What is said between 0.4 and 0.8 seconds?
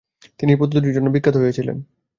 এই